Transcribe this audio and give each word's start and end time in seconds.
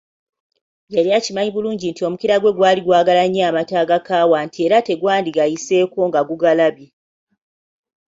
Yali 0.93 1.09
akimanyi 1.17 1.51
bulungi 1.53 1.87
omukira 2.07 2.35
gwe 2.41 2.55
gwali 2.57 2.81
gwagala 2.85 3.23
nnyo 3.27 3.43
amata 3.49 3.75
agakaawa 3.83 4.37
nti 4.45 4.57
era 4.65 4.77
tegwandigayiseeko 4.87 5.99
nga 6.09 6.21
gugalabye. 6.27 6.87